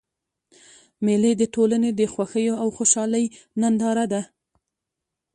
مېلې 1.05 1.31
د 1.37 1.43
ټولني 1.53 1.91
د 1.99 2.01
خوښیو 2.13 2.55
او 2.61 2.67
خوشحالۍ 2.77 3.25
ننداره 3.61 4.05
ده. 4.11 4.21